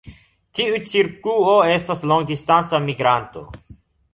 Tiu 0.59 0.77
cirkuo 0.91 1.53
estas 1.73 2.03
longdistanca 2.13 2.81
migranto. 2.89 3.45